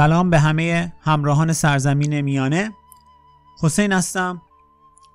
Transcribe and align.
سلام 0.00 0.30
به 0.30 0.38
همه 0.38 0.92
همراهان 1.00 1.52
سرزمین 1.52 2.20
میانه. 2.20 2.72
حسین 3.62 3.92
هستم. 3.92 4.42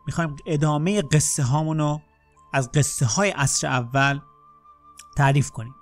می‌خوایم 0.07 0.36
ادامه 0.45 1.01
قصه 1.01 1.43
هامونو 1.43 2.00
از 2.54 2.71
قصه 2.71 3.05
های 3.05 3.29
عصر 3.29 3.68
اول 3.68 4.19
تعریف 5.18 5.51
کنیم. 5.51 5.75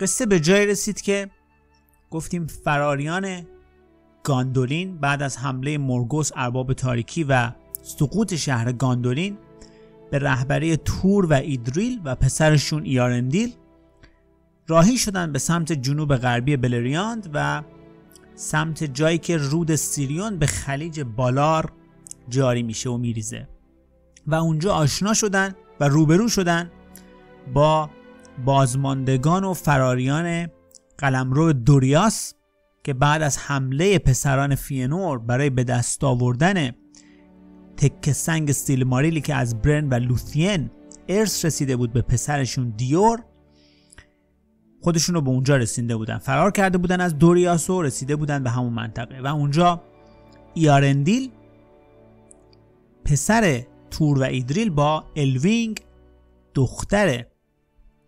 قصه 0.00 0.26
به 0.26 0.40
جای 0.40 0.66
رسید 0.66 1.00
که 1.00 1.30
گفتیم 2.10 2.46
فراریان 2.46 3.46
گاندولین 4.24 4.98
بعد 4.98 5.22
از 5.22 5.38
حمله 5.38 5.78
مورگوس 5.78 6.30
ارباب 6.34 6.72
تاریکی 6.72 7.24
و 7.24 7.50
سقوط 7.82 8.34
شهر 8.34 8.72
گاندولین 8.72 9.38
به 10.10 10.18
رهبری 10.18 10.76
تور 10.76 11.26
و 11.26 11.32
ایدریل 11.32 12.00
و 12.04 12.14
پسرشون 12.14 12.84
ایارندیل 12.84 13.54
راهی 14.68 14.98
شدن 14.98 15.32
به 15.32 15.38
سمت 15.38 15.72
جنوب 15.72 16.16
غربی 16.16 16.56
بلریاند 16.56 17.30
و 17.34 17.62
سمت 18.36 18.84
جایی 18.84 19.18
که 19.18 19.36
رود 19.36 19.74
سیریون 19.74 20.38
به 20.38 20.46
خلیج 20.46 21.00
بالار 21.00 21.72
جاری 22.28 22.62
میشه 22.62 22.90
و 22.90 22.96
میریزه. 22.96 23.48
و 24.26 24.34
اونجا 24.34 24.74
آشنا 24.74 25.14
شدن 25.14 25.54
و 25.80 25.88
روبرو 25.88 26.28
شدن 26.28 26.70
با 27.54 27.90
بازماندگان 28.44 29.44
و 29.44 29.54
فراریان 29.54 30.48
قلمرو 30.98 31.52
دوریاس 31.52 32.34
که 32.84 32.94
بعد 32.94 33.22
از 33.22 33.38
حمله 33.38 33.98
پسران 33.98 34.54
فینور 34.54 35.18
برای 35.18 35.50
به 35.50 35.64
دست 35.64 36.04
آوردن 36.04 36.70
تک 37.76 38.12
سنگ 38.12 38.52
ماریلی 38.86 39.20
که 39.20 39.34
از 39.34 39.62
برن 39.62 39.88
و 39.88 39.94
لوثین 39.94 40.70
ارث 41.08 41.44
رسیده 41.44 41.76
بود 41.76 41.92
به 41.92 42.02
پسرشون 42.02 42.70
دیور 42.76 43.18
خودشون 44.86 45.14
رو 45.14 45.20
به 45.20 45.30
اونجا 45.30 45.56
رسیده 45.56 45.96
بودن. 45.96 46.18
فرار 46.18 46.50
کرده 46.50 46.78
بودن 46.78 47.00
از 47.00 47.18
دوریاس 47.18 47.70
و 47.70 47.82
رسیده 47.82 48.16
بودن 48.16 48.42
به 48.42 48.50
همون 48.50 48.72
منطقه. 48.72 49.20
و 49.20 49.26
اونجا 49.26 49.82
ایارندیل 50.54 51.30
پسر 53.04 53.62
تور 53.90 54.18
و 54.18 54.22
ایدریل 54.22 54.70
با 54.70 55.04
الوینگ 55.16 55.80
دختر 56.54 57.24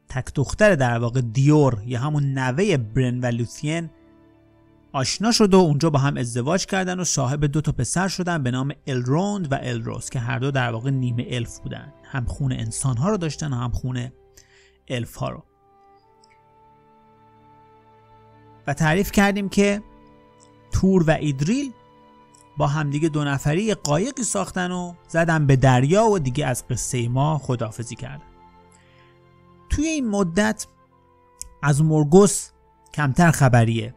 تک 0.08 0.34
دختر 0.34 0.74
در 0.74 0.98
واقع 0.98 1.20
دیور 1.20 1.82
یا 1.86 2.00
همون 2.00 2.38
نوه 2.38 2.76
برن 2.76 3.20
و 3.20 3.26
لوثین 3.26 3.90
آشنا 4.92 5.32
شد 5.32 5.54
و 5.54 5.58
اونجا 5.58 5.90
با 5.90 5.98
هم 5.98 6.16
ازدواج 6.16 6.66
کردن 6.66 7.00
و 7.00 7.04
صاحب 7.04 7.44
دو 7.44 7.60
تا 7.60 7.72
پسر 7.72 8.08
شدن 8.08 8.42
به 8.42 8.50
نام 8.50 8.72
الروند 8.86 9.52
و 9.52 9.58
الروس 9.62 10.10
که 10.10 10.18
هر 10.18 10.38
دو 10.38 10.50
در 10.50 10.72
واقع 10.72 10.90
نیمه 10.90 11.26
الف 11.28 11.58
بودن. 11.58 11.92
هم 12.04 12.24
خون 12.24 12.52
انسان 12.52 12.96
ها 12.96 13.08
رو 13.08 13.16
داشتن 13.16 13.52
و 13.52 13.56
هم 13.56 13.70
خون 13.70 14.10
الف 14.88 15.14
ها 15.14 15.28
رو. 15.28 15.44
و 18.68 18.74
تعریف 18.74 19.12
کردیم 19.12 19.48
که 19.48 19.82
تور 20.72 21.02
و 21.02 21.10
ایدریل 21.10 21.72
با 22.56 22.66
همدیگه 22.66 23.08
دو 23.08 23.24
نفری 23.24 23.74
قایقی 23.74 24.22
ساختن 24.22 24.70
و 24.70 24.94
زدن 25.08 25.46
به 25.46 25.56
دریا 25.56 26.04
و 26.04 26.18
دیگه 26.18 26.46
از 26.46 26.68
قصه 26.68 27.08
ما 27.08 27.38
خدافزی 27.38 27.96
کردن. 27.96 28.24
توی 29.70 29.86
این 29.86 30.08
مدت 30.08 30.66
از 31.62 31.82
مرگوس 31.82 32.50
کمتر 32.94 33.30
خبریه. 33.30 33.94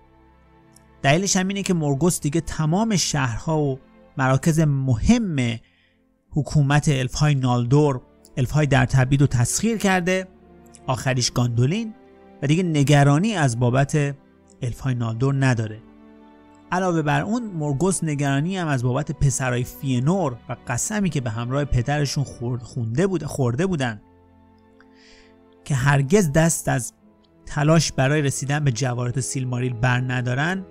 دلیلش 1.02 1.38
هم 1.38 1.48
اینه 1.48 1.64
که 1.64 1.74
مرگوس 1.74 2.20
دیگه 2.20 2.42
تمام 2.42 2.96
شهرها 2.96 3.60
و 3.60 3.80
مراکز 4.18 4.60
مهم 4.60 5.60
حکومت 6.32 6.90
الف 6.90 7.14
های 7.14 7.36
نالدور 7.36 8.02
الف 8.38 8.52
های 8.52 8.66
در 8.66 8.86
تبید 8.86 9.22
و 9.22 9.28
تسخیر 9.28 9.78
کرده 9.78 10.28
آخریش 10.88 11.32
گاندولین 11.32 11.94
و 12.44 12.48
دیگه 12.48 12.64
نگرانی 12.64 13.34
از 13.34 13.60
بابت 13.60 14.16
الف 14.62 14.80
های 14.80 14.96
نالدور 14.96 15.46
نداره. 15.46 15.82
علاوه 16.72 17.02
بر 17.02 17.22
اون 17.22 17.44
مرگوس 17.44 18.04
نگرانی 18.04 18.58
هم 18.58 18.68
از 18.68 18.84
بابت 18.84 19.12
پسرای 19.12 19.64
فینور 19.64 20.38
و 20.50 20.56
قسمی 20.68 21.10
که 21.10 21.22
به 21.22 21.30
همراه 21.30 21.66
پدرشون 21.66 22.24
خونده 22.64 23.08
بود 23.08 23.24
خورده 23.24 23.66
بودن 23.66 24.02
که 25.66 25.76
هرگز 25.76 26.32
دست 26.32 26.68
از 26.68 26.94
تلاش 27.46 27.92
برای 27.92 28.22
رسیدن 28.22 28.64
به 28.64 28.72
جواهرات 28.72 29.20
سیلماریل 29.20 29.74
بر 29.74 30.02
ندارن 30.02 30.66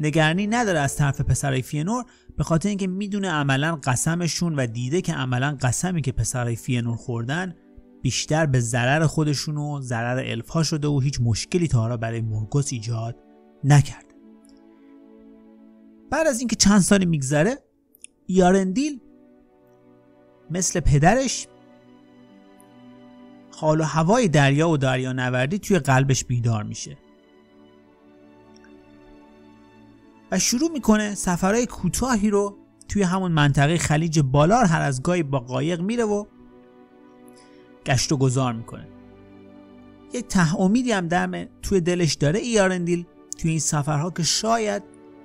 نگرانی 0.00 0.46
نداره 0.46 0.78
از 0.78 0.96
طرف 0.96 1.20
پسرای 1.20 1.62
فینور 1.62 2.04
به 2.36 2.44
خاطر 2.44 2.68
اینکه 2.68 2.86
می‌دونه 2.86 3.30
عملا 3.30 3.76
قسمشون 3.76 4.54
و 4.54 4.66
دیده 4.66 5.00
که 5.00 5.14
عملا 5.14 5.58
قسمی 5.62 6.02
که 6.02 6.12
پسرای 6.12 6.56
فینور 6.56 6.96
خوردن 6.96 7.54
بیشتر 8.02 8.46
به 8.46 8.60
ضرر 8.60 9.06
خودشون 9.06 9.56
و 9.56 9.80
ضرر 9.80 10.24
الفا 10.26 10.62
شده 10.62 10.88
و 10.88 11.00
هیچ 11.00 11.20
مشکلی 11.20 11.68
تا 11.68 11.80
حالا 11.80 11.96
برای 11.96 12.20
مورگوس 12.20 12.72
ایجاد 12.72 13.16
نکرده. 13.64 14.14
بعد 16.10 16.26
از 16.26 16.38
اینکه 16.38 16.56
چند 16.56 16.80
سالی 16.80 17.06
میگذره 17.06 17.58
ایارندیل 18.28 19.00
مثل 20.50 20.80
پدرش 20.80 21.46
حال 23.56 23.80
و 23.80 23.84
هوای 23.84 24.28
دریا 24.28 24.68
و 24.68 24.76
دریا 24.76 25.12
نوردی 25.12 25.58
توی 25.58 25.78
قلبش 25.78 26.24
بیدار 26.24 26.62
میشه. 26.62 26.98
و 30.30 30.38
شروع 30.38 30.70
می‌کنه 30.70 31.14
سفرهای 31.14 31.66
کوتاهی 31.66 32.30
رو 32.30 32.58
توی 32.88 33.02
همون 33.02 33.32
منطقه 33.32 33.78
خلیج 33.78 34.20
بالار 34.20 34.64
هر 34.64 34.80
از 34.80 35.02
گاهی 35.02 35.22
با 35.22 35.40
قایق 35.40 35.80
میره 35.80 36.04
و 36.04 36.24
گشت 37.86 38.12
و 38.12 38.16
گذار 38.16 38.52
می‌کنه. 38.52 38.88
یک 40.14 40.28
ته 40.28 40.60
امیدی 40.60 40.92
هم 40.92 41.08
در 41.08 41.48
توی 41.62 41.80
دلش 41.80 42.14
داره 42.14 42.38
ایارندیل 42.38 43.06
توی 43.38 43.50
این 43.50 43.60
سفرها 43.60 44.10
که 44.10 44.22
شاید 44.22 44.82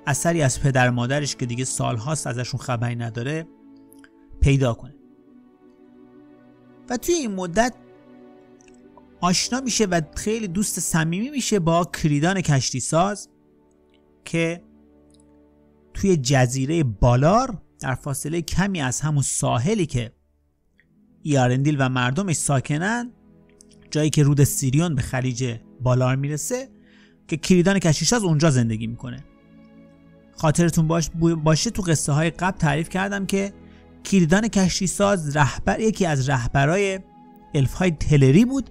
اثری 0.08 0.42
از 0.42 0.62
پدر 0.62 0.90
مادرش 0.90 1.36
که 1.36 1.46
دیگه 1.46 1.66
سالهاست 1.66 2.28
ازشون 2.28 2.60
خبری 2.60 2.96
نداره 2.96 3.48
پیدا 4.40 4.74
کنه. 4.74 4.96
و 6.90 6.98
توی 6.98 7.16
این 7.16 7.32
مدت 7.32 7.74
آشنا 9.22 9.62
میشه 9.62 9.86
و 9.86 10.02
خیلی 10.16 10.48
دوست 10.48 10.80
صمیمی 10.80 11.30
میشه 11.30 11.60
با 11.60 11.86
کریدان 11.86 12.42
کشتی 12.42 12.80
ساز 12.80 13.30
که 14.26 14.64
توی 15.94 16.18
جزیره 16.18 16.84
بالار 16.84 17.62
در 17.80 17.96
فاصله 17.96 18.42
کمی 18.42 18.82
از 18.82 19.02
همون 19.02 19.24
ساحلی 19.24 19.86
که 19.86 20.12
ایارندیل 21.28 21.76
و 21.80 21.90
مردمش 21.90 22.36
ساکنن. 22.36 23.12
جایی 23.92 24.10
که 24.10 24.24
رود 24.24 24.44
سیریون 24.44 24.96
به 24.96 25.02
خلیج 25.02 25.56
بالار 25.82 26.16
می‌رسه 26.16 26.70
که 27.28 27.38
کریدان 27.38 27.80
کشیش 27.80 28.14
از 28.14 28.24
اونجا 28.24 28.50
زندگی 28.52 28.88
می‌کنه. 28.88 29.24
خاطرتون 30.38 30.88
باش 30.88 31.10
باشه 31.44 31.70
تو 31.70 31.82
قصه 31.82 32.12
های 32.12 32.30
قبل 32.30 32.58
تعریف 32.58 32.90
کردم 32.90 33.26
که 33.26 33.54
کریدان 34.04 34.48
کشتی 34.48 34.88
ساز 34.88 35.38
رهبر 35.38 35.80
یکی 35.80 36.06
از 36.06 36.30
رهبرای 36.30 37.00
الف 37.56 37.74
های 37.74 37.92
تلری 37.92 38.46
بود 38.46 38.70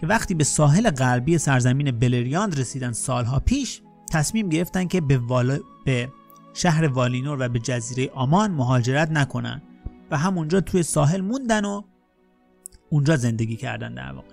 که 0.00 0.06
وقتی 0.06 0.34
به 0.34 0.44
ساحل 0.44 0.90
غربی 0.90 1.38
سرزمین 1.38 1.90
بلریاند 1.90 2.60
رسیدن 2.60 2.92
سالها 2.92 3.40
پیش 3.40 3.82
تصمیم 4.10 4.48
گرفتن 4.48 4.84
که 4.84 5.00
به, 5.00 5.20
به 5.84 6.08
شهر 6.54 6.86
والینور 6.86 7.36
و 7.40 7.48
به 7.48 7.58
جزیره 7.58 8.10
آمان 8.14 8.50
مهاجرت 8.50 9.10
نکنن. 9.10 9.62
و 10.10 10.16
همونجا 10.18 10.60
توی 10.60 10.82
ساحل 10.82 11.20
موندن 11.20 11.64
و 11.64 11.82
اونجا 12.90 13.16
زندگی 13.16 13.56
کردن 13.56 13.94
در 13.94 14.12
واقع. 14.12 14.28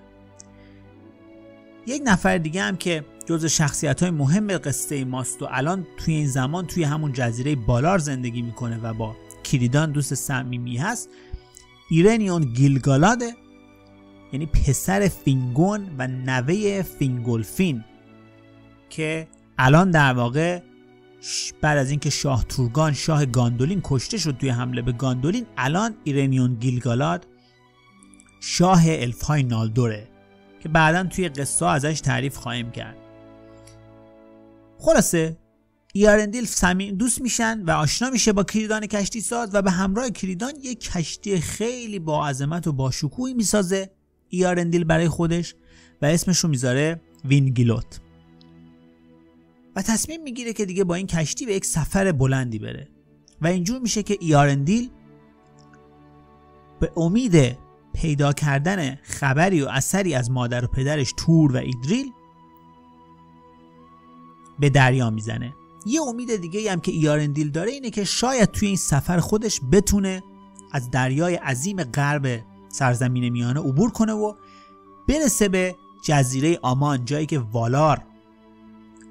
یک 1.88 2.02
نفر 2.06 2.38
دیگه 2.38 2.62
هم 2.62 2.78
که 2.78 3.06
جز 3.26 3.46
شخصیت 3.46 4.04
های 4.04 4.12
مهم 4.12 4.58
قصه 4.58 5.06
ماست 5.06 5.42
و 5.42 5.48
الان 5.52 5.88
توی 5.98 6.14
این 6.14 6.28
زمان 6.28 6.68
توی 6.68 6.84
همون 6.84 7.14
جزیره 7.14 7.56
بالار 7.56 7.98
زندگی 7.98 8.42
می‌کنه 8.42 8.80
و 8.84 8.94
با 8.94 9.16
کیردان 9.44 9.92
دوست 9.92 10.14
صمیمی 10.14 10.78
هست 10.78 11.10
ارینیون 11.90 12.42
گیلگالاده 12.42 13.34
یعنی 14.34 14.46
پسر 14.46 15.08
فینگون 15.08 15.96
و 15.98 16.08
نوه 16.08 16.82
فینگولفین 16.82 17.84
که 18.90 19.28
الان 19.58 19.92
در 19.92 20.14
واقع 20.14 20.62
بعد 21.62 21.78
از 21.78 21.90
اینکه 21.90 22.10
شاه 22.10 22.44
تورگان 22.44 22.94
شاه 22.94 23.26
گاندولین 23.26 23.82
کشته 23.84 24.18
شد 24.18 24.38
توی 24.38 24.50
حمله 24.50 24.82
به 24.82 24.92
گاندولین 24.92 25.46
الان 25.58 25.96
ایرنیون 26.04 26.56
گیلگالاد 26.56 27.28
شاه 28.40 28.82
الفهای 28.86 29.44
نالدوره 29.44 30.08
که 30.60 30.70
بعدا 30.70 31.04
توی 31.04 31.30
قصه 31.30 31.66
ازش 31.66 32.02
تعریف 32.02 32.38
خواهیم 32.38 32.72
کرد. 32.72 32.98
خلاصه 34.80 35.38
ایارندیل 35.94 36.46
سمین 36.46 36.96
دوست 36.96 37.22
میشن 37.22 37.62
و 37.62 37.72
آشنا 37.72 38.10
میشه 38.10 38.34
با 38.34 38.44
کریدان 38.44 38.86
کشتی 38.86 39.22
ساز 39.22 39.50
و 39.54 39.62
به 39.62 39.72
همراه 39.72 40.10
کریدان 40.10 40.54
یک 40.64 40.92
کشتی 40.92 41.40
خیلی 41.40 42.00
با 42.00 42.28
عظمت 42.28 42.68
و 42.68 42.74
با 42.74 42.92
شکوهی 42.92 43.34
می‌سازه 43.34 43.92
ایارندیل 44.30 44.84
برای 44.84 45.10
خودش 45.10 45.56
و 46.02 46.06
اسمش 46.06 46.40
رو 46.40 46.50
می‌ذاره 46.50 47.02
وینگیلوت. 47.26 48.00
و 49.78 49.82
تصمیم 49.82 50.24
می‌گیره 50.24 50.54
که 50.54 50.66
دیگه 50.66 50.84
با 50.84 50.96
این 50.96 51.08
کشتی 51.08 51.46
به 51.46 51.54
یک 51.54 51.66
سفر 51.66 52.12
بلندی 52.12 52.60
بره. 52.60 52.88
و 53.42 53.48
اینجور 53.48 53.80
میشه 53.80 54.04
که 54.04 54.18
ایارندیل 54.20 54.90
به 56.80 56.92
امید 56.98 57.58
پیدا 57.94 58.34
کردن 58.34 58.96
خبری 58.96 59.62
و 59.62 59.68
اثری 59.68 60.16
از 60.16 60.32
مادر 60.32 60.66
و 60.66 60.68
پدرش 60.68 61.14
تور 61.18 61.52
و 61.52 61.58
ایدریل 61.58 62.12
به 64.60 64.70
دریا 64.70 65.10
می‌زنه. 65.10 65.54
یه 65.86 66.02
امید 66.02 66.36
دیگه 66.36 66.72
هم 66.72 66.80
که 66.80 66.92
ایارندیل 66.92 67.52
داره 67.52 67.72
اینه 67.72 67.90
که 67.90 68.04
شاید 68.04 68.52
توی 68.52 68.68
این 68.68 68.78
سفر 68.78 69.20
خودش 69.20 69.62
بتونه 69.72 70.24
از 70.72 70.92
دریای 70.92 71.36
عظیم 71.36 71.84
غرب 71.84 72.44
سرزمین 72.70 73.30
میانه 73.30 73.60
عبور 73.60 73.92
کنه 73.92 74.14
و 74.14 74.34
برسه 75.08 75.50
به 75.50 75.76
جزیره 76.04 76.60
آمان 76.62 77.06
جایی 77.06 77.26
که 77.26 77.40
والار 77.40 78.07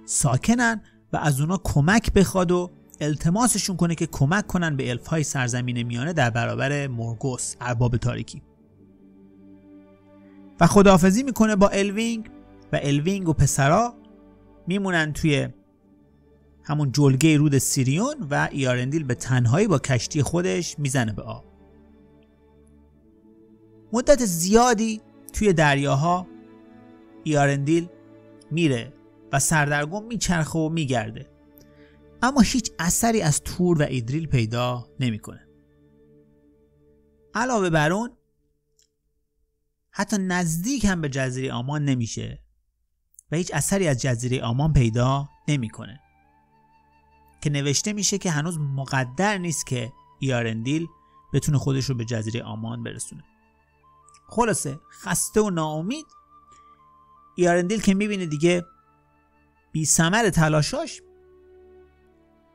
ساکنن 0.06 0.80
و 1.12 1.16
از 1.16 1.40
اونا 1.40 1.60
کمک 1.64 2.12
بخواد 2.12 2.50
و 2.50 2.70
التماسشون 3.00 3.76
کنه 3.76 3.94
که 3.94 4.06
کمک 4.06 4.46
کنن 4.46 4.76
به 4.76 4.90
الفهای 4.90 5.22
سرزمین 5.22 5.82
میانه 5.82 6.12
در 6.12 6.30
برابر 6.30 6.86
مورگوس 6.86 7.54
ارباب 7.60 7.96
تاریکی. 7.96 8.42
و 10.60 10.66
خداحافظی 10.66 11.22
می‌کنه 11.22 11.56
با 11.56 11.68
الوینگ 11.68 12.30
و 12.72 12.80
الوینگ 12.82 13.28
و 13.28 13.32
پسرا 13.32 13.94
میمونن 14.66 15.12
توی 15.12 15.48
همون 16.62 16.92
جلگه 16.92 17.36
رود 17.36 17.58
سیریون 17.58 18.14
و 18.30 18.48
ایارندیل 18.52 19.04
به 19.04 19.14
تنهایی 19.14 19.66
با 19.66 19.78
کشتی 19.78 20.22
خودش 20.22 20.78
می‌زنه 20.78 21.12
به 21.12 21.22
آب. 21.22 21.44
مدت 23.92 24.24
زیادی 24.24 25.00
توی 25.32 25.52
دریاها 25.52 26.26
ایارندیل 27.24 27.88
میره. 28.50 28.92
و 29.32 29.38
سردرگم 29.38 30.04
میچرخه 30.04 30.58
و 30.58 30.68
میگرده 30.68 31.30
اما 32.22 32.40
هیچ 32.40 32.70
اثری 32.78 33.22
از 33.22 33.40
تور 33.40 33.82
و 33.82 33.82
ایدریل 33.82 34.26
پیدا 34.26 34.88
نمی‌کنه. 35.00 35.48
علاوه 37.34 37.70
بر 37.70 37.92
اون 37.92 38.10
حتی 39.90 40.16
نزدیک 40.18 40.84
هم 40.84 41.00
به 41.00 41.08
جزیره 41.08 41.52
آمان 41.52 41.84
نمیشه 41.84 42.42
و 43.32 43.36
هیچ 43.36 43.50
اثری 43.54 43.88
از 43.88 44.02
جزیره 44.02 44.42
آمان 44.42 44.72
پیدا 44.72 45.28
نمی‌کنه. 45.48 46.00
که 47.40 47.50
نوشته 47.50 47.92
میشه 47.92 48.18
که 48.18 48.30
هنوز 48.30 48.58
مقدر 48.58 49.38
نیست 49.38 49.66
که 49.66 49.92
ایارندیل 50.20 50.86
بتونه 51.32 51.58
خودش 51.58 51.84
رو 51.84 51.94
به 51.94 52.04
جزیره 52.04 52.42
آمان 52.42 52.82
برسونه 52.82 53.24
خلاصه 54.28 54.80
خسته 54.90 55.40
و 55.40 55.50
ناامید 55.50 56.06
ایارندیل 57.36 57.80
که 57.80 57.94
می‌بینه 57.94 58.26
دیگه 58.26 58.64
بی 59.76 59.84
سمر 59.84 60.30
تلاشاش 60.30 61.02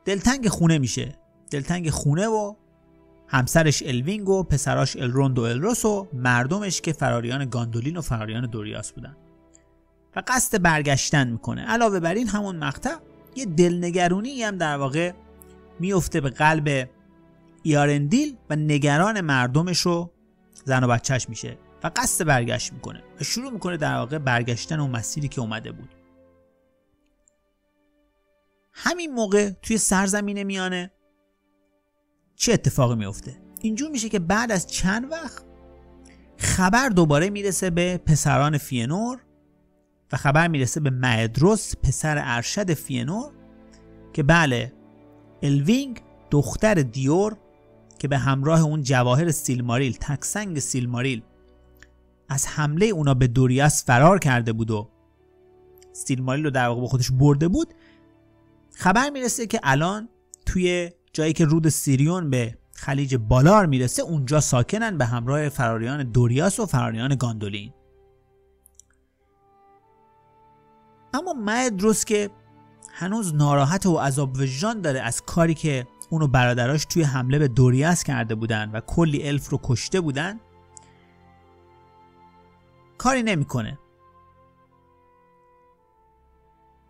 دلتنگ 0.04 0.48
خونه 0.48 0.78
میشه. 0.78 1.18
دلتنگ 1.50 1.90
خونه 1.90 2.26
و 2.26 2.54
همسرش 3.28 3.82
الوینگ 3.86 4.28
و 4.28 4.42
پسراش 4.42 4.96
الروند 4.96 5.38
و 5.38 5.42
الروس 5.42 5.84
و 5.84 6.08
مردمش 6.12 6.80
که 6.80 6.92
فراریان 6.92 7.44
گاندولین 7.44 7.96
و 7.96 8.00
فراریان 8.00 8.46
دوریاس 8.46 8.92
بودن. 8.92 9.16
و 10.16 10.22
قصد 10.26 10.62
برگشتن 10.62 11.28
می‌کنه. 11.28 11.62
علاوه 11.62 12.00
بر 12.00 12.14
این 12.14 12.28
همون 12.28 12.56
مقطع 12.56 12.94
یه 13.36 13.44
دلنگرونی 13.44 14.42
هم 14.42 14.56
در 14.56 14.76
واقع 14.76 15.12
میفته 15.80 16.20
به 16.20 16.30
قلب 16.30 16.88
ایارندیل 17.62 18.36
و 18.50 18.56
نگران 18.56 19.20
مردمش 19.20 19.80
رو 19.80 20.10
زن 20.64 20.84
و 20.84 20.88
بچهش 20.88 21.28
میشه. 21.28 21.58
و 21.84 21.90
قصد 21.96 22.24
برگشت 22.24 22.72
می‌کنه. 22.72 23.02
و 23.20 23.24
شروع 23.24 23.52
می‌کنه 23.52 23.76
در 23.76 23.96
واقع 23.96 24.18
برگشتن 24.18 24.80
و 24.80 24.86
مسیری 24.86 25.28
که 25.28 25.40
اومده 25.40 25.72
بود. 25.72 25.88
همین 28.72 29.14
موقع 29.14 29.50
توی 29.50 29.78
سرزمین 29.78 30.42
میانه 30.42 30.90
چه 32.36 32.52
اتفاقی 32.52 32.96
میفته؟ 32.96 33.36
اینجور 33.60 33.90
میشه 33.90 34.08
که 34.08 34.18
بعد 34.18 34.52
از 34.52 34.66
چند 34.66 35.12
وقت 35.12 35.44
خبر 36.36 36.88
دوباره 36.88 37.30
می‌رسه 37.30 37.70
به 37.70 37.98
پسران 38.06 38.58
فینور 38.58 39.18
و 40.12 40.16
خبر 40.16 40.48
می‌رسه 40.48 40.80
به 40.80 40.90
مدروس 40.90 41.76
پسر 41.76 42.22
ارشد 42.24 42.74
فینور 42.74 43.32
که 44.12 44.22
بله 44.22 44.72
الوینگ 45.42 46.00
دختر 46.30 46.74
دیور 46.74 47.36
که 47.98 48.08
به 48.08 48.18
همراه 48.18 48.62
اون 48.62 48.82
جواهر 48.82 49.30
سیلماریل 49.30 49.96
تکسنگ 50.00 50.58
سیلماریل 50.58 51.22
از 52.28 52.46
حمله 52.46 52.86
اونا 52.86 53.14
به 53.14 53.26
دوریاس 53.26 53.84
فرار 53.84 54.18
کرده 54.18 54.52
بود 54.52 54.70
و 54.70 54.88
سیلماریل 55.92 56.44
رو 56.44 56.50
در 56.50 56.68
واقع 56.68 56.80
با 56.80 56.86
خودش 56.86 57.10
برده 57.10 57.48
بود 57.48 57.74
خبر 58.74 59.10
می‌رسه 59.10 59.46
که 59.46 59.60
الان 59.62 60.08
توی 60.46 60.90
جایی 61.12 61.32
که 61.32 61.44
رود 61.44 61.68
سیریون 61.68 62.30
به 62.30 62.58
خلیج 62.74 63.16
بالار 63.16 63.66
می‌رسه 63.66 64.02
اونجا 64.02 64.40
ساکنن 64.40 64.98
به 64.98 65.04
همراه 65.04 65.48
فراریان 65.48 66.02
دوریاس 66.02 66.60
و 66.60 66.66
فراریان 66.66 67.14
گوندولین. 67.14 67.72
اما 71.14 71.32
مدروس 71.32 72.04
که 72.04 72.30
هنوز 72.92 73.34
ناراحت 73.34 73.86
و 73.86 73.98
عذاب 73.98 74.36
وجدان 74.38 74.80
داره 74.80 75.00
از 75.00 75.22
کاری 75.22 75.54
که 75.54 75.86
اونو 76.10 76.26
برادراش 76.26 76.84
توی 76.84 77.02
حمله 77.02 77.38
به 77.38 77.48
دوریاس 77.48 78.04
کرده 78.04 78.34
بودن 78.34 78.70
و 78.70 78.80
کلی 78.80 79.28
الف 79.28 79.48
رو 79.48 79.60
کشته 79.62 80.00
بودن 80.00 80.40
کاری 82.98 83.22
نمی‌کنه. 83.22 83.78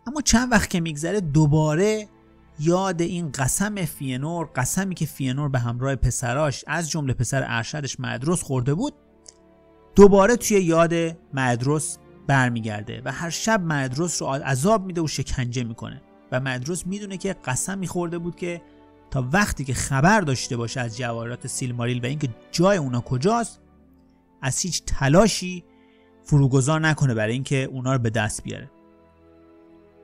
اما 0.07 0.21
چند 0.21 0.51
وقت 0.51 0.69
که 0.69 0.79
میگذره 0.79 1.19
دوباره 1.21 2.07
یاد 2.59 3.01
این 3.01 3.31
قسم 3.31 3.75
فینور 3.85 4.49
قسمی 4.55 4.95
که 4.95 5.05
فینور 5.05 5.49
به 5.49 5.59
همراه 5.59 5.95
پسراش 5.95 6.63
از 6.67 6.89
جمله 6.89 7.13
پسر 7.13 7.43
ارشدش 7.47 7.99
مدروس 7.99 8.43
خورده 8.43 8.73
بود 8.73 8.93
دوباره 9.95 10.35
توی 10.35 10.61
یاد 10.61 10.93
مدرس 11.33 11.97
برمیگرده 12.27 13.01
و 13.05 13.11
هر 13.11 13.29
شب 13.29 13.61
مدرس 13.61 14.21
رو 14.21 14.27
عذاب 14.27 14.85
میده 14.85 15.01
و 15.01 15.07
شکنجه 15.07 15.63
می‌کنه. 15.63 16.01
و 16.31 16.39
مدرس 16.39 16.87
می‌دونه 16.87 17.17
که 17.17 17.33
قسم 17.45 17.77
میخورده 17.77 18.17
بود 18.17 18.35
که 18.35 18.61
تا 19.11 19.29
وقتی 19.31 19.65
که 19.65 19.73
خبر 19.73 20.21
داشته 20.21 20.57
باشه 20.57 20.79
از 20.79 20.97
جواهرات 20.97 21.47
سیلماریل 21.47 22.03
و 22.03 22.05
اینکه 22.05 22.29
جای 22.51 22.77
اونا 22.77 23.01
کجاست 23.01 23.61
از 24.41 24.59
هیچ 24.59 24.83
تلاشی 24.85 25.63
فروگذار 26.23 26.79
نکنه 26.79 27.13
برای 27.13 27.33
اینکه 27.33 27.63
اونا 27.63 27.93
رو 27.93 27.99
به 27.99 28.09
دست 28.09 28.43
بیاره. 28.43 28.71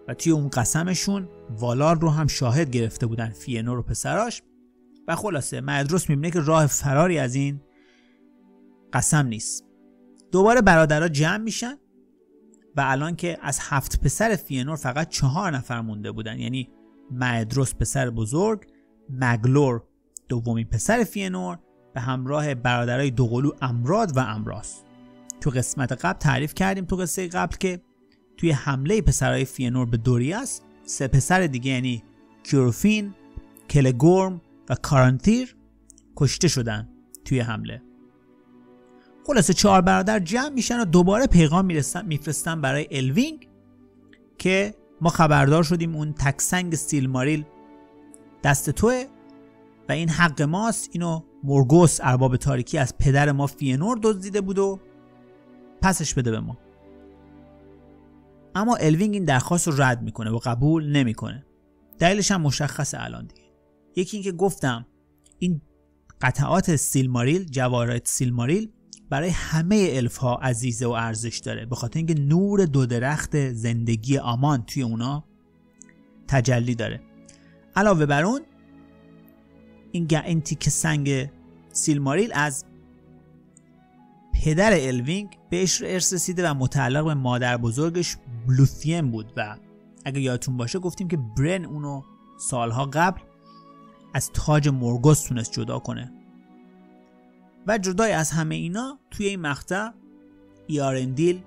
و 0.10 0.14
توی 0.14 0.32
اون 0.32 0.50
قسمشون 0.50 1.30
والار 1.50 2.00
رو 2.00 2.10
هم 2.10 2.28
شاهد 2.28 2.70
گرفته 2.70 3.06
بودن 3.06 3.30
فینور 3.30 3.78
و 3.78 3.82
پسراش. 3.82 4.42
و 5.08 5.16
خلاصه 5.16 5.62
مدروس 5.62 6.10
می‌بینه 6.10 6.32
که 6.32 6.40
راه 6.40 6.68
فراری 6.68 7.20
از 7.20 7.36
این 7.36 7.62
قسم 8.94 9.26
نیست. 9.28 9.66
دوباره 10.32 10.62
برادرها 10.62 11.08
جمع 11.08 11.38
میشن 11.38 11.76
و 12.76 12.82
الان 12.86 13.16
که 13.16 13.38
از 13.42 13.60
هفت 13.62 14.02
پسر 14.02 14.36
فینور 14.36 14.76
فقط 14.76 15.10
چهار 15.10 15.52
نفر 15.52 15.82
مونده 15.82 16.12
بودن. 16.12 16.40
یعنی 16.40 16.70
مدروس 17.12 17.76
پسر 17.76 18.10
بزرگ 18.10 18.68
مگلور 19.10 19.84
دومین 20.30 20.68
پسر 20.68 21.04
فینور 21.04 21.60
به 21.94 22.02
همراه 22.02 22.56
برادرای 22.56 23.12
دوقلو 23.12 23.52
امرود 23.62 24.18
و 24.18 24.20
امراس. 24.20 24.82
تو 25.42 25.50
قسمت 25.50 26.06
قبل 26.06 26.20
تعریف 26.20 26.54
کردیم 26.54 26.86
تو 26.86 26.96
قصه 26.96 27.28
قبل 27.28 27.56
که 27.56 27.82
توی 28.40 28.52
حمله 28.52 29.02
پسرای 29.02 29.46
فینور 29.46 29.86
به 29.86 29.98
دوریاس 29.98 30.62
سه 30.84 31.08
پسر 31.08 31.48
دیگه 31.48 31.72
یعنی 31.72 32.04
کوروفین، 32.44 33.14
کلگورم 33.70 34.42
و 34.70 34.76
کارانتیر 34.76 35.56
کشته 36.16 36.48
شدن 36.48 36.90
توی 37.26 37.40
حمله. 37.40 37.82
خلاصه 39.28 39.54
چهار 39.54 39.82
برادر 39.82 40.20
جمع 40.20 40.50
میشن 40.50 40.80
و 40.80 40.86
دوباره 40.86 41.28
پیغام 41.28 41.66
میفرستن 42.06 42.62
برای 42.62 42.88
الوینگ 42.92 43.48
که 44.38 44.76
ما 45.02 45.10
خبردار 45.10 45.64
شدیم 45.64 45.96
اون 45.96 46.14
تکسنگ 46.14 46.76
سیلماریل 46.76 47.46
دست 48.44 48.70
توه 48.70 49.06
و 49.90 49.92
این 49.92 50.10
حق 50.10 50.42
ماست. 50.42 50.90
اینو 50.92 51.22
مورگوس 51.44 52.00
ارباب 52.04 52.38
تاریکی 52.38 52.78
از 52.78 52.98
پدر 52.98 53.32
ما 53.32 53.48
فینور 53.48 54.00
دزدیده 54.04 54.42
بود 54.42 54.60
و 54.60 54.80
پسش 55.82 56.14
بده 56.14 56.32
به 56.32 56.40
ما. 56.40 56.58
اما 58.60 58.76
الوینگ 58.76 59.14
این 59.14 59.26
درخواست 59.26 59.68
رو 59.68 59.82
رد 59.82 60.02
می‌کنه 60.02 60.32
و 60.32 60.40
قبول 60.44 60.92
نمی‌کنه. 60.92 61.46
دلیلش 62.00 62.32
هم 62.32 62.42
مشخص 62.42 62.94
الان 62.98 63.28
دیگه. 63.28 63.44
یکی 63.96 64.18
اینکه 64.18 64.32
گفتم 64.32 64.86
این 65.40 65.62
قطعات 66.22 66.76
سیلماریل 66.76 67.44
جواهرات 67.44 68.08
سیلماریل 68.08 68.72
برای 69.10 69.30
همه 69.30 69.90
الف 69.92 70.18
ها 70.18 70.36
عزیزه 70.36 70.86
و 70.86 70.90
ارزش 70.90 71.38
داره. 71.38 71.66
به 71.66 71.76
خاطر 71.76 71.98
اینکه 71.98 72.14
نور 72.14 72.66
دو 72.66 72.86
درخت 72.86 73.52
زندگی 73.52 74.18
آمان 74.18 74.66
توی 74.66 74.84
اونا 74.84 75.24
تجلی 76.28 76.76
داره. 76.76 77.02
علاوه 77.76 78.06
بر 78.06 78.24
اون 78.24 78.42
این 79.92 80.08
این 80.26 80.42
تیک 80.42 80.70
سنگ 80.70 81.30
سیلماریل 81.72 82.32
از 82.34 82.66
پدر 84.44 84.72
الوینگ 84.74 85.38
بهش 85.50 85.82
ارث 85.86 86.14
رسیده 86.14 86.50
و 86.50 86.54
متعلق 86.54 87.06
به 87.06 87.14
مادر 87.14 87.58
بزرگش 87.58 88.18
بلوثیم 88.48 89.12
بود 89.12 89.34
و 89.38 89.56
اگه 90.06 90.22
یادتون 90.22 90.58
باشه 90.58 90.80
گفتیم 90.80 91.08
که 91.08 91.18
برن 91.18 91.66
اونو 91.66 92.02
سالها 92.40 92.86
قبل 92.86 93.22
از 94.14 94.32
تاج 94.32 94.68
مورگوس 94.68 95.22
تونست 95.22 95.52
جدا 95.52 95.80
کنه. 95.80 96.12
و 97.68 97.78
جدای 97.78 98.12
از 98.12 98.32
همه 98.32 98.56
اینا 98.56 99.00
توی 99.12 99.26
این 99.26 99.42
مقطع 99.42 99.90
ایارندیل 100.68 101.42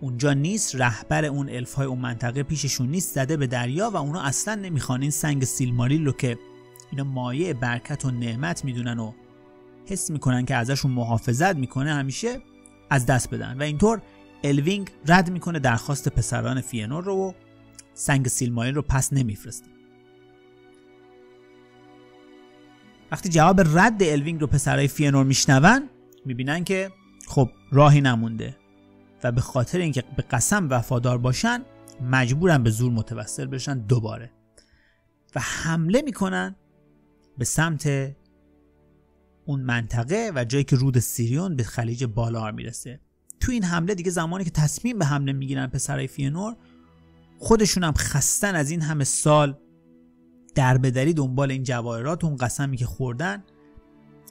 اونجا 0.00 0.32
نیست 0.32 0.74
رهبر 0.74 1.24
اون 1.24 1.48
الف 1.48 1.74
های 1.74 1.86
اون 1.86 1.98
منطقه 1.98 2.42
پیششون 2.42 2.88
نیست 2.88 3.14
زده 3.14 3.36
به 3.36 3.46
دریا 3.46 3.90
و 3.90 3.96
اونا 3.96 4.22
اصلا 4.22 4.54
نمی‌خوان 4.54 5.02
این 5.02 5.10
سنگ 5.10 5.44
سیلماریل 5.44 6.04
رو 6.04 6.12
که 6.12 6.38
اینا 6.90 7.04
مایه 7.04 7.54
برکت 7.54 8.04
و 8.04 8.10
نعمت 8.10 8.64
می‌دونن 8.64 8.98
و 8.98 9.12
حس 9.86 10.10
می‌کنن 10.10 10.44
که 10.44 10.54
ازشون 10.54 10.90
محافظت 10.90 11.56
می‌کنه 11.56 11.94
همیشه 11.94 12.40
از 12.90 13.06
دست 13.06 13.30
بدن. 13.30 13.58
و 13.58 13.62
اینطور 13.62 14.02
الوینگ 14.44 14.90
رد 15.06 15.30
می‌کنه 15.30 15.58
درخواست 15.58 16.08
پسران 16.08 16.60
فینور 16.60 17.04
رو 17.04 17.14
و 17.14 17.32
سنگ 17.94 18.28
سیلماریل 18.28 18.74
رو 18.74 18.82
پس 18.82 19.12
نمیفرسته. 19.12 19.66
وقتی 23.12 23.28
جواب 23.28 23.60
رد 23.60 24.02
الوینگ 24.02 24.40
رو 24.40 24.46
پسرای 24.46 24.88
فینور 24.88 25.24
میشنون 25.24 25.88
می‌بینن 26.24 26.64
که 26.64 26.90
خب 27.26 27.50
راهی 27.72 28.00
نمونده 28.00 28.56
و 29.24 29.32
به 29.32 29.40
خاطر 29.40 29.78
اینکه 29.78 30.04
به 30.16 30.22
قسم 30.22 30.66
وفادار 30.70 31.18
باشن 31.18 31.62
مجبورن 32.10 32.62
به 32.62 32.70
زور 32.70 32.92
متوسل 32.92 33.46
بشن 33.46 33.78
دوباره. 33.78 34.30
و 35.34 35.40
حمله 35.40 36.02
می‌کنن 36.02 36.56
به 37.38 37.44
سمت 37.44 38.14
اون 39.46 39.60
منطقه 39.60 40.32
و 40.34 40.44
جایی 40.44 40.64
که 40.64 40.76
رود 40.76 40.98
سیریون 40.98 41.56
به 41.56 41.62
خلیج 41.62 42.04
بالار 42.04 42.52
می‌رسه. 42.52 43.00
تو 43.40 43.52
این 43.52 43.64
حمله 43.64 43.94
دیگه 43.94 44.10
زمانی 44.10 44.44
که 44.44 44.50
تصمیم 44.50 44.98
به 44.98 45.04
حمله 45.04 45.32
می‌گیرن 45.32 45.66
پسرای 45.66 46.06
فینور 46.06 46.56
خودشون 47.38 47.84
هم 47.84 47.92
خستن 47.92 48.54
از 48.54 48.70
این 48.70 48.80
همه 48.80 49.04
سال 49.04 49.58
دربدری 50.54 51.14
دنبال 51.14 51.50
این 51.50 51.62
جواهرات 51.62 52.24
اون 52.24 52.36
قسمی 52.36 52.76
که 52.76 52.86
خوردن 52.86 53.44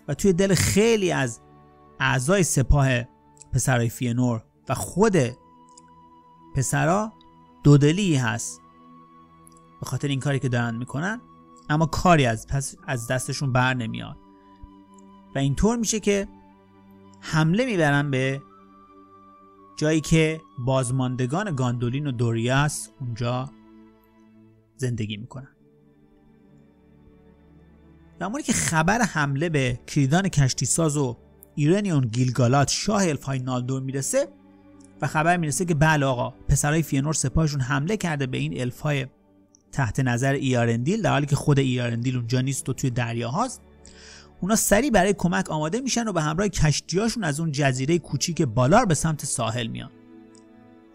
و 0.07 0.13
توی 0.13 0.33
دل 0.33 0.55
خیلی 0.55 1.11
از 1.11 1.39
اعضای 1.99 2.43
سپاه 2.43 2.87
پسرای 3.53 3.89
فینور 3.89 4.43
و 4.69 4.73
خود 4.73 5.15
پسرا 6.55 7.13
دودلی 7.63 8.15
هست 8.15 8.61
به 9.79 9.85
خاطر 9.85 10.07
این 10.07 10.19
کاری 10.19 10.39
که 10.39 10.49
دارن 10.49 10.75
می‌کنن 10.75 11.21
اما 11.69 11.85
کاری 11.85 12.25
از 12.25 12.47
پس 12.47 12.75
از 12.87 13.07
دستشون 13.07 13.53
بر 13.53 13.73
نمیاد. 13.73 14.17
و 15.35 15.39
اینطور 15.39 15.77
میشه 15.77 15.99
که 15.99 16.27
حمله 17.19 17.65
می‌برن 17.65 18.11
به 18.11 18.41
جایی 19.77 20.01
که 20.01 20.41
بازماندگان 20.59 21.55
گاندولین 21.55 22.07
و 22.07 22.11
دوریاس 22.11 22.89
اونجا 22.99 23.49
زندگی 24.77 25.17
می‌کنن. 25.17 25.47
زمانی 28.19 28.43
که 28.43 28.53
خبر 28.53 29.01
حمله 29.01 29.49
به 29.49 29.79
کریدان 29.87 30.29
کشتی 30.29 30.65
ساز 30.65 30.97
و 30.97 31.17
ایرنیون 31.55 32.01
گیلگالاد 32.07 32.69
شاه 32.69 33.07
الفای 33.07 33.39
نولدور 33.39 33.81
می‌رسه 33.81 34.27
و 35.01 35.07
خبر 35.07 35.37
می‌رسه 35.37 35.65
که 35.65 35.73
بله 35.73 36.05
آقا 36.05 36.29
پسرای 36.29 36.81
فینور 36.81 37.13
سپاهشون 37.13 37.61
حمله 37.61 37.97
کرده 37.97 38.27
به 38.27 38.37
این 38.37 38.61
الفای 38.61 39.07
تحت 39.71 39.99
نظر 39.99 40.33
ایارندیل 40.33 41.01
در 41.01 41.11
حالی 41.11 41.25
که 41.25 41.35
خود 41.35 41.59
ایارندیل 41.59 42.17
اونجا 42.17 42.41
نیست 42.41 42.69
و 42.69 42.73
توی 42.73 42.89
دریا 42.89 43.29
هاست 43.29 43.61
اونا 44.43 44.55
سریع 44.55 44.91
برای 44.91 45.13
کمک 45.13 45.49
آماده 45.49 45.81
میشن 45.81 46.07
و 46.07 46.13
به 46.13 46.21
همراه 46.21 46.47
کشتیاشون 46.47 47.23
از 47.23 47.39
اون 47.39 47.51
جزیره 47.51 47.99
کوچیک 47.99 48.41
بالار 48.41 48.85
به 48.85 48.93
سمت 48.93 49.25
ساحل 49.25 49.67
میان. 49.67 49.91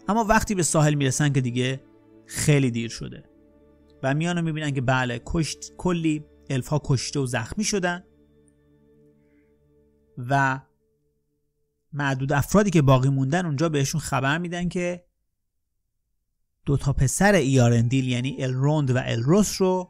اما 0.07 0.23
وقتی 0.23 0.55
به 0.55 0.63
ساحل 0.63 0.93
می‌رسن 0.93 1.33
که 1.33 1.41
دیگه 1.41 1.81
خیلی 2.25 2.71
دیر 2.71 2.89
شده 2.89 3.23
و 4.03 4.13
میان 4.13 4.37
و 4.37 4.41
می‌بینن 4.41 4.71
که 4.71 4.81
بله 4.81 5.21
کشت 5.25 5.73
کلی 5.77 6.25
الفا 6.49 6.81
کشته 6.83 7.19
و 7.19 7.25
زخمی 7.25 7.63
شدن 7.63 8.03
و 10.17 10.59
معدود 11.93 12.33
افرادی 12.33 12.69
که 12.69 12.81
باقی 12.81 13.09
موندن 13.09 13.45
اونجا 13.45 13.69
بهشون 13.69 14.01
خبر 14.01 14.37
میدن 14.37 14.69
که 14.69 15.05
دو 16.65 16.77
تا 16.77 16.93
پسر 16.93 17.33
ایارندیل 17.33 18.07
یعنی 18.07 18.43
الروند 18.43 18.95
و 18.95 18.99
الروس 19.05 19.61
رو 19.61 19.89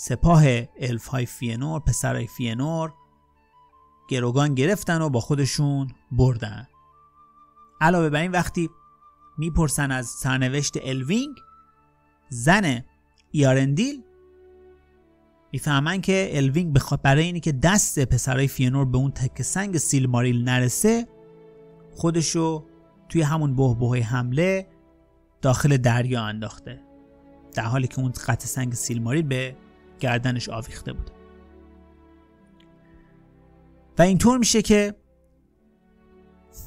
سپاه 0.00 0.42
الف 0.80 1.06
های 1.06 1.26
فینور 1.26 1.80
پسرای 1.80 2.26
فینور 2.26 2.92
گروگان 4.08 4.54
گرفتن 4.54 5.02
و 5.02 5.08
با 5.08 5.20
خودشون 5.20 5.90
بردن. 6.12 6.68
علاوه 7.80 8.10
بر 8.10 8.20
این 8.20 8.30
وقتی 8.30 8.70
می‌پرسن 9.38 9.90
از 9.90 10.06
سرنوشت 10.06 10.76
الوینگ 10.82 11.36
زن 12.28 12.84
ایارندیل 13.30 14.02
می‌فهمن 15.52 16.00
که 16.00 16.30
الوینگ 16.32 16.74
بخواد 16.74 17.02
برای 17.02 17.24
اینی 17.24 17.40
که 17.40 17.52
دست 17.52 18.04
پسرای 18.04 18.48
فینور 18.48 18.84
به 18.84 18.98
اون 18.98 19.10
تک 19.10 19.42
سنگ 19.42 19.76
سیلماریل 19.76 20.44
نرسه 20.44 21.08
خودشو 21.90 22.64
توی 23.08 23.22
همون 23.22 23.56
بهبه 23.56 24.04
حمله 24.04 24.66
داخل 25.42 25.76
دریا 25.76 26.22
انداخته. 26.22 26.80
در 27.54 27.64
حالی 27.64 27.86
که 27.86 28.00
اون 28.00 28.12
قطع 28.26 28.46
سنگ 28.46 28.74
سیلماریل 28.74 29.22
به 29.22 29.56
گردنش 29.98 30.48
آویخته 30.48 30.92
بود. 30.92 31.10
و 33.98 34.02
اینطور 34.02 34.38
میشه 34.38 34.62
که 34.62 34.94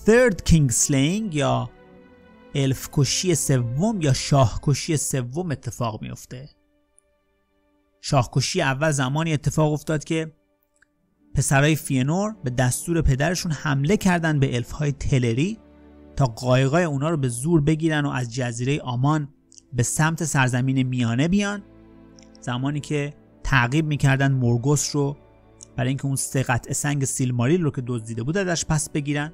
Third 0.05 0.35
King 0.49 0.71
Slaying 0.71 1.35
یا 1.35 1.69
الف 2.55 2.89
کشی 2.93 3.35
سوم 3.35 4.01
یا 4.01 4.13
شاه 4.13 4.59
کشی 4.63 4.97
سوم 4.97 5.51
اتفاق 5.51 6.01
میفته. 6.01 6.49
شاهکشی 8.01 8.61
اول 8.61 8.91
زمانی 8.91 9.33
اتفاق 9.33 9.73
افتاد 9.73 10.03
که 10.03 10.31
پسرای 11.35 11.75
فینور 11.75 12.35
به 12.43 12.49
دستور 12.49 13.01
پدرشون 13.01 13.51
حمله 13.51 13.97
کردن 13.97 14.39
به 14.39 14.55
الفهای 14.55 14.91
تلری 14.91 15.59
تا 16.15 16.25
قایقای 16.25 16.83
اونا 16.83 17.09
رو 17.09 17.17
به 17.17 17.27
زور 17.27 17.61
بگیرن 17.61 18.05
و 18.05 18.09
از 18.09 18.33
جزیره 18.33 18.81
آمان 18.81 19.33
به 19.73 19.83
سمت 19.83 20.23
سرزمین 20.23 20.83
میانه 20.83 21.27
بیان. 21.27 21.63
زمانی 22.41 22.79
که 22.79 23.13
تعقیب 23.51 23.85
می‌کردن 23.85 24.31
مورگوس 24.31 24.95
رو 24.95 25.17
برای 25.77 25.87
اینکه 25.87 26.05
اون 26.05 26.15
سه 26.15 26.43
قطع 26.43 26.73
سنگ 26.73 27.05
سیلماریل 27.05 27.63
رو 27.63 27.71
که 27.71 27.83
دزدیده 27.87 28.23
بود 28.23 28.37
ازش 28.37 28.65
پس 28.65 28.89
بگیرن. 28.89 29.33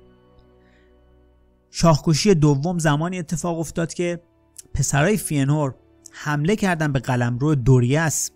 شاهکشی 1.72 2.36
دوم 2.36 2.78
زمانی 2.78 3.20
اتفاق 3.20 3.60
افتاد 3.60 3.94
که 3.94 4.22
پسرای 4.74 5.18
فینور 5.18 5.76
حمله 6.12 6.56
کردن 6.56 6.92
به 6.92 7.00
قلمرو 7.00 7.56
دوریاس 7.56 8.32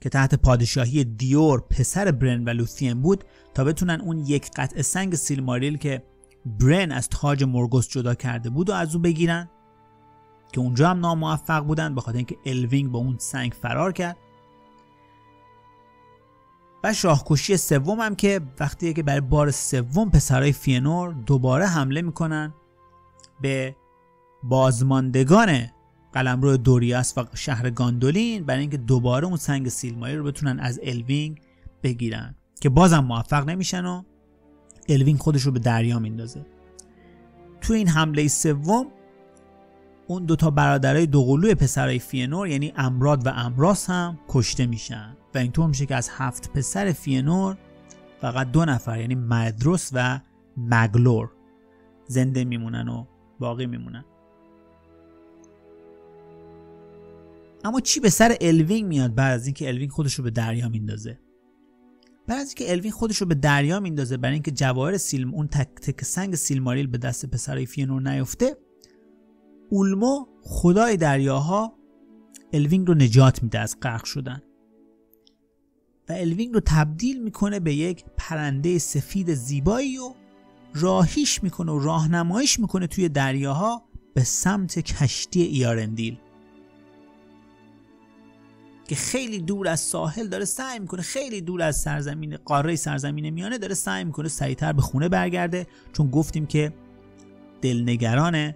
که 0.00 0.08
تحت 0.08 0.34
پادشاهی 0.34 1.04
دیور 1.04 1.60
پسر 1.60 2.10
برن 2.10 2.44
و 2.44 2.48
لوثین 2.48 3.02
بود 3.02 3.24
تا 3.54 3.64
بتونن 3.64 4.00
اون 4.00 4.18
یک 4.18 4.50
قطع 4.56 4.82
سنگ 4.82 5.14
سیلماریل 5.14 5.76
که 5.76 6.02
برن 6.46 6.92
از 6.92 7.08
تاج 7.08 7.44
مورگوس 7.44 7.88
جدا 7.88 8.14
کرده 8.14 8.50
بود 8.50 8.70
رو 8.70 8.72
از 8.72 8.94
او 8.94 9.02
بگیرن. 9.02 9.50
که 10.52 10.60
اونجا 10.60 10.90
هم 10.90 11.00
ناموفق 11.00 11.64
بودن 11.64 11.94
به 11.94 12.00
خاطر 12.00 12.16
اینکه 12.16 12.36
الوینگ 12.46 12.90
با 12.90 12.98
اون 12.98 13.16
سنگ 13.18 13.52
فرار 13.52 13.92
کرد. 13.92 14.16
و 16.84 16.92
شاهکشی 16.92 17.56
سوم 17.56 18.00
هم 18.00 18.14
که 18.14 18.40
وقتی 18.60 18.94
که 18.94 19.02
برای 19.02 19.20
بار 19.20 19.50
سوم 19.50 20.10
پسرای 20.10 20.52
فینور 20.52 21.12
دوباره 21.12 21.66
حمله 21.66 22.02
می‌کنن 22.02 22.54
به 23.40 23.76
بازماندگان 24.42 25.66
قلمرو 26.12 26.56
دوریاس 26.56 27.18
و 27.18 27.24
شهر 27.34 27.70
گاندولین 27.70 28.44
برای 28.44 28.60
اینکه 28.60 28.76
دوباره 28.76 29.26
اون 29.26 29.36
سنگ 29.36 29.68
سیلماریل 29.68 30.16
رو 30.16 30.24
بتونن 30.24 30.60
از 30.60 30.80
الوینگ 30.82 31.40
بگیرن 31.82 32.34
که 32.60 32.68
بازم 32.68 32.98
موفق 32.98 33.48
نمیشن 33.48 33.84
و 33.84 34.02
الوینگ 34.88 35.18
خودش 35.18 35.42
رو 35.42 35.52
به 35.52 35.58
دریا 35.58 35.98
میندازه. 35.98 36.46
تو 37.60 37.74
این 37.74 37.88
حمله 37.88 38.28
سوم 38.28 38.86
اون 40.06 40.24
دوتا 40.24 40.50
برادرای 40.50 41.06
دوقلوی 41.06 41.54
پسرای 41.54 41.98
فینور 41.98 42.48
یعنی 42.48 42.72
امراد 42.76 43.26
و 43.26 43.30
امراس 43.34 43.90
هم 43.90 44.18
کشته 44.28 44.66
میشن. 44.66 45.16
و 45.34 45.38
اینطور 45.38 45.66
میشه 45.66 45.86
که 45.86 45.94
از 45.94 46.10
هفت 46.12 46.52
پسر 46.52 46.92
فینور 46.92 47.56
فقط 48.20 48.50
دو 48.50 48.64
نفر 48.64 49.00
یعنی 49.00 49.14
مدروس 49.14 49.90
و 49.92 50.20
مگلور 50.56 51.30
زنده 52.06 52.44
میمونن 52.44 52.88
و 52.88 53.04
باقی 53.38 53.66
میمونن. 53.66 54.04
اما 57.64 57.80
چی 57.80 58.00
به 58.00 58.10
سر 58.10 58.36
الوینگ 58.40 58.84
میاد 58.84 59.14
بعد 59.14 59.34
از 59.34 59.46
اینکه 59.46 59.68
الوینگ 59.68 59.90
خودش 59.90 60.14
رو 60.14 60.24
به 60.24 60.30
دریا 60.30 60.68
میندازه؟ 60.68 61.18
بعد 62.26 62.40
از 62.40 62.46
اینکه 62.46 62.72
الوینگ 62.72 62.94
خودش 62.94 63.16
رو 63.16 63.26
به 63.26 63.34
دریا 63.34 63.80
میندازه 63.80 64.16
برای 64.16 64.34
اینکه 64.34 64.50
جواهر 64.50 64.96
سیلم 64.96 65.34
اون 65.34 65.48
تک 65.48 65.68
تک 65.74 66.04
سنگ 66.04 66.34
سیلماریل 66.34 66.86
به 66.86 66.98
دست 66.98 67.26
پسرای 67.26 67.66
فینور 67.66 68.10
نیفته 68.10 68.56
اولمو 69.72 70.26
خدای 70.42 70.96
دریاها 70.96 71.72
الوینگ 72.52 72.88
رو 72.88 72.94
نجات 72.94 73.42
میده 73.42 73.58
از 73.58 73.76
غرق 73.82 74.04
شدن. 74.04 74.42
و 76.08 76.12
الوینگ 76.12 76.54
رو 76.54 76.60
تبدیل 76.66 77.22
می‌کنه 77.22 77.60
به 77.60 77.74
یک 77.74 78.04
پرنده 78.16 78.78
سفید 78.78 79.34
زیبایی 79.34 79.98
و 79.98 80.14
راهیش 80.74 81.42
می‌کنه 81.42 81.72
و 81.72 81.78
راهنماییش 81.78 82.60
می‌کنه 82.60 82.86
توی 82.86 83.08
دریاها 83.08 83.82
به 84.14 84.24
سمت 84.24 84.78
کشتی 84.78 85.42
ایارندیل. 85.42 86.18
که 88.88 88.94
خیلی 88.94 89.38
دور 89.38 89.68
از 89.68 89.80
ساحل 89.80 90.28
داره 90.28 90.44
سعی 90.44 90.78
می‌کنه 90.78 91.02
خیلی 91.02 91.40
دور 91.40 91.62
از 91.62 91.76
سرزمین 91.76 92.36
قاره 92.36 92.76
سرزمین 92.76 93.30
میانه 93.30 93.58
داره 93.58 93.74
سعی 93.74 94.04
می‌کنه 94.04 94.28
سریعتر 94.28 94.72
به 94.72 94.82
خونه 94.82 95.08
برگرده. 95.08 95.66
چون 95.92 96.10
گفتیم 96.10 96.46
که 96.46 96.72
دلنگران 97.62 98.54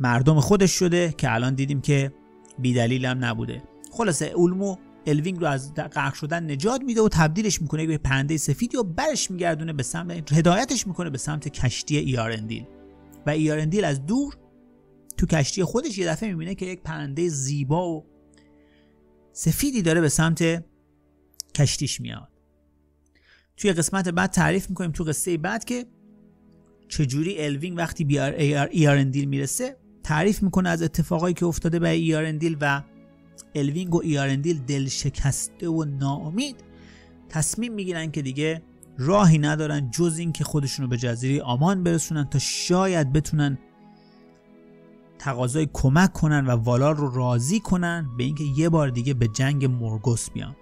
مردم 0.00 0.40
خودش 0.40 0.70
شده 0.70 1.14
که 1.18 1.34
الان 1.34 1.54
دیدیم 1.54 1.80
که 1.80 2.12
بیدلیل 2.58 3.06
هم 3.06 3.24
نبوده. 3.24 3.62
خلاصه 3.92 4.26
اولمو 4.26 4.76
الوینگ 5.06 5.40
رو 5.40 5.46
از 5.46 5.74
غرق 5.74 6.14
شدن 6.14 6.50
نجات 6.50 6.82
میده 6.82 7.02
و 7.02 7.08
تبدیلش 7.08 7.62
می‌کنه 7.62 7.86
به 7.86 7.98
پرنده 7.98 8.36
سفیدی 8.36 8.76
و 8.76 8.82
برش 8.82 9.30
میگردونه 9.30 9.72
به 9.72 9.82
سمت 9.82 10.32
هدایتش 10.32 10.86
می‌کنه 10.86 11.10
به 11.10 11.18
سمت 11.18 11.48
کشتی 11.48 11.96
ایارندیل 11.96 12.64
و 13.26 13.30
ایارندیل 13.30 13.84
از 13.84 14.06
دور 14.06 14.36
تو 15.16 15.26
کشتی 15.26 15.64
خودش 15.64 15.98
یه 15.98 16.06
دفعه 16.06 16.28
می‌بینه 16.30 16.54
که 16.54 16.66
یک 16.66 16.82
پرنده 16.82 17.28
زیبا 17.28 17.90
و 17.90 18.06
سفیدی 19.32 19.82
داره 19.82 20.00
به 20.00 20.08
سمت 20.08 20.64
کشتیش 21.54 22.00
میاد. 22.00 22.28
توی 23.56 23.72
قسمت 23.72 24.08
بعد 24.08 24.30
تعریف 24.30 24.68
می‌کنیم 24.68 24.92
تو 24.92 25.04
قصه 25.04 25.36
بعد 25.36 25.64
که 25.64 25.86
چجوری 26.88 27.44
الوینگ 27.44 27.78
وقتی 27.78 28.04
به 28.04 28.42
ایارندیل 28.70 29.24
می‌رسه. 29.24 29.76
تعریف 30.02 30.42
می‌کنه 30.42 30.68
از 30.68 30.82
اتفاقایی 30.82 31.34
که 31.34 31.46
افتاده 31.46 31.78
به 31.78 31.88
ایارندیل 31.88 32.56
و 32.60 32.82
الوینگ 33.54 33.94
و 33.94 34.00
ایارندیل 34.04 34.58
دل 34.58 34.86
شکسته 34.86 35.68
و 35.68 35.84
ناامید. 35.84 36.56
تصمیم 37.28 37.72
می‌گیرن 37.72 38.10
که 38.10 38.22
دیگه 38.22 38.62
راهی 38.98 39.38
ندارن 39.38 39.90
جز 39.90 40.18
این 40.18 40.32
که 40.32 40.44
خودشونو 40.44 40.88
به 40.88 40.96
جزیره 40.96 41.42
آمان 41.42 41.82
برسونن 41.82 42.24
تا 42.24 42.38
شاید 42.38 43.12
بتونن 43.12 43.58
تقاضای 45.18 45.68
کمک 45.72 46.12
کنن 46.12 46.46
و 46.46 46.50
والار 46.50 46.96
رو 46.96 47.14
راضی 47.14 47.60
کنن 47.60 48.08
به 48.18 48.24
اینکه 48.24 48.44
یه 48.56 48.68
بار 48.68 48.88
دیگه 48.88 49.14
به 49.14 49.28
جنگ 49.28 49.64
مورگوس 49.64 50.30
بیان. 50.30 50.56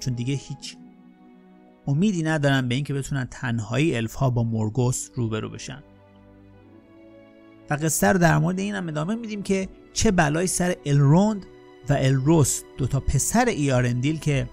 چون 0.00 0.14
دیگه 0.14 0.34
هیچ 0.34 0.76
امیدی 1.86 2.22
ندارن 2.22 2.68
به 2.68 2.74
اینکه 2.74 2.94
بتونن 2.94 3.28
تنهایی 3.30 3.96
الف 3.96 4.14
ها 4.14 4.30
با 4.30 4.44
مورگوس 4.44 5.08
روبرو 5.14 5.50
بشن. 5.50 5.82
قصه 7.76 8.08
رو 8.08 8.18
در 8.18 8.38
مورد 8.38 8.58
این 8.58 8.74
هم 8.74 8.88
ادامه 8.88 9.14
میدیم 9.14 9.42
که 9.42 9.68
چه 9.92 10.10
بلایی 10.10 10.46
سر 10.46 10.76
الروند 10.86 11.46
و 11.88 11.92
الروس 11.92 12.62
دوتا 12.78 13.00
پسر 13.00 13.44
ایارندیل 13.44 14.18
که 14.18 14.48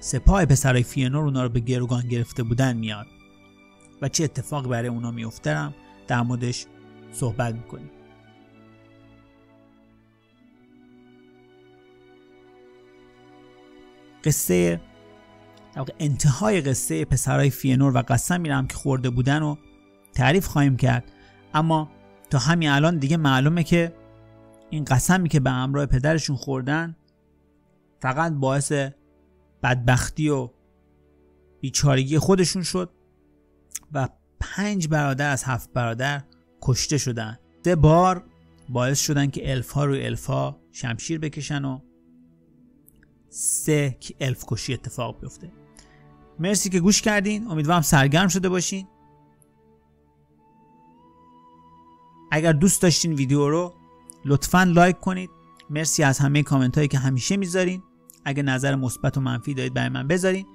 سپاه 0.00 0.44
پسرای 0.44 0.82
فینور 0.82 1.24
اونا 1.24 1.42
رو 1.42 1.48
به 1.48 1.60
گروگان 1.60 2.08
گرفته 2.08 2.42
بودن 2.42 2.76
میاد 2.76 3.06
و 4.02 4.08
چه 4.08 4.24
اتفاق 4.24 4.68
برای 4.68 4.88
اونا 4.88 5.10
میفته 5.10 5.74
در 6.08 6.22
موردش 6.22 6.66
صحبت 7.12 7.54
می‌کنیم. 7.54 7.90
قصه 14.24 14.80
انتهای 16.00 16.60
قصه 16.60 17.04
پسرای 17.04 17.50
فینور 17.50 17.96
و 17.96 17.98
قسمی 17.98 18.40
رم 18.40 18.66
که 18.66 18.74
خورده 18.74 19.10
بودن 19.10 19.42
و 19.42 19.56
تعریف 20.14 20.46
خواهیم 20.46 20.76
کرد. 20.76 21.04
اما 21.54 21.90
تا 22.30 22.38
همین 22.38 22.68
الان 22.68 22.98
دیگه 22.98 23.16
معلومه 23.16 23.62
که 23.62 23.94
این 24.70 24.84
قسمی 24.84 25.28
که 25.28 25.40
به 25.40 25.50
همراه 25.50 25.86
پدرشون 25.86 26.36
خوردن 26.36 26.96
فقط 28.00 28.32
باعث 28.32 28.72
بدبختی 29.62 30.28
و 30.28 30.50
بیچارگی 31.60 32.18
خودشون 32.18 32.62
شد 32.62 32.90
و 33.92 34.08
پنج 34.40 34.88
برادر 34.88 35.32
از 35.32 35.44
هفت 35.44 35.72
برادر 35.72 36.22
کشته 36.62 36.98
شدن. 36.98 37.38
سه 37.64 37.76
بار 37.76 38.24
باعث 38.68 39.00
شدن 39.00 39.30
که 39.30 39.50
الفا 39.50 39.84
روی 39.84 40.06
الفا 40.06 40.56
شمشیر 40.72 41.18
بکشن 41.18 41.64
و 41.64 41.80
سه 43.28 43.96
که 44.00 44.14
الف 44.20 44.44
کشی 44.48 44.74
اتفاق 44.74 45.20
بیفته. 45.20 45.52
مرسی 46.38 46.70
که 46.70 46.80
گوش 46.80 47.02
کردین. 47.02 47.46
امیدوارم 47.46 47.82
سرگرم 47.82 48.28
شده 48.28 48.48
باشین. 48.48 48.88
اگر 52.30 52.52
دوست 52.52 52.82
داشتین 52.82 53.12
ویدیو 53.12 53.48
رو 53.48 53.74
لطفا 54.24 54.62
لایک 54.62 55.00
کنید. 55.00 55.30
مرسی 55.70 56.02
از 56.02 56.18
همه 56.18 56.42
کامنت 56.42 56.76
هایی 56.76 56.88
که 56.88 56.98
همیشه 56.98 57.36
می‌ذارین. 57.36 57.82
اگر 58.24 58.42
نظر 58.42 58.74
مثبت 58.74 59.16
و 59.16 59.20
منفی 59.20 59.54
دارید 59.54 59.74
برای 59.74 59.88
من 59.88 60.08
بذارین. 60.08 60.46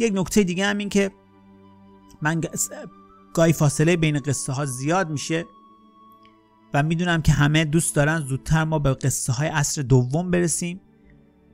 یک 0.00 0.12
نکته 0.16 0.44
دیگه 0.44 0.66
هم 0.66 0.78
این 0.78 0.88
که 0.88 1.10
من 2.22 2.40
گاهی 3.34 3.52
فاصله 3.52 3.96
بین 3.96 4.18
قصه 4.18 4.52
ها 4.52 4.64
زیاد 4.64 5.10
میشه 5.10 5.44
و 6.74 6.82
می‌دونم 6.82 7.22
که 7.22 7.32
همه 7.32 7.64
دوست 7.64 7.94
دارن 7.94 8.20
زودتر 8.20 8.64
ما 8.64 8.78
به 8.78 8.94
قصه 8.94 9.32
های 9.32 9.48
عصر 9.48 9.82
دوم 9.82 10.30
برسیم. 10.30 10.80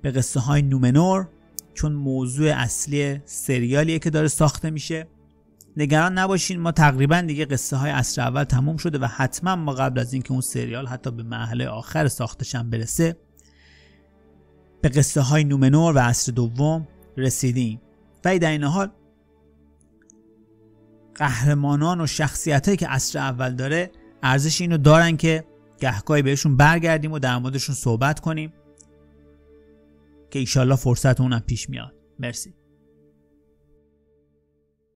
به 0.03 0.11
قصه 0.11 0.40
های 0.40 0.62
نومنور 0.62 1.29
چون 1.75 1.92
موضوع 1.92 2.53
اصلی 2.57 3.20
سریالیه 3.25 3.99
که 3.99 4.11
داره 4.11 4.29
ساخته 4.29 4.70
میشه. 4.70 5.09
نگران 5.77 6.19
نباشین. 6.19 6.61
ما 6.61 6.73
تقریبا 6.73 7.21
دیگه 7.21 7.45
قصه 7.45 7.77
های 7.77 7.91
اصر 7.91 8.23
اول 8.23 8.45
تموم 8.45 8.77
شده 8.77 8.99
و 8.99 9.05
حتما 9.05 9.57
ما 9.57 9.73
قبل 9.73 10.01
از 10.01 10.13
اینکه 10.13 10.33
اون 10.33 10.41
سریال 10.41 10.87
حتی 10.87 11.11
به 11.11 11.23
مرحله 11.23 11.69
آخر 11.69 12.09
ساختشم 12.09 12.71
برسه 12.71 13.17
به 14.83 14.89
قصه 14.89 15.21
های 15.21 15.45
نومنور 15.45 15.97
و 15.97 15.99
اصر 15.99 16.33
دوم 16.33 16.89
رسیدیم. 17.17 17.81
و 18.25 18.39
در 18.39 18.51
این 18.51 18.65
حال 18.65 18.91
قهرمانان 21.15 22.01
و 22.01 22.07
شخصیت 22.07 22.67
هایی 22.67 22.77
که 22.77 22.93
اصر 22.93 23.19
اول 23.19 23.55
داره 23.55 23.91
ارزش 24.23 24.61
اینو 24.61 24.79
دارن 24.79 25.17
که 25.17 25.45
گهگاهی 25.81 26.23
بهشون 26.23 26.57
برگردیم 26.57 27.13
و 27.13 27.19
در 27.19 27.39
موردشون 27.39 27.75
صحبت 27.75 28.21
کنیم 28.21 28.53
که 30.31 30.39
ایشالله 30.39 30.77
فرصت 30.77 31.21
اونم 31.21 31.41
پیش 31.41 31.71
میاد. 31.71 31.95
مرسی. 32.19 32.55